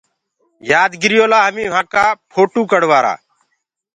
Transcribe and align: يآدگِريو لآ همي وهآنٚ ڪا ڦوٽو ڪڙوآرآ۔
يآدگِريو 0.69 1.25
لآ 1.31 1.39
همي 1.47 1.65
وهآنٚ 1.69 1.91
ڪا 1.93 2.05
ڦوٽو 2.31 2.61
ڪڙوآرآ۔ 2.71 3.13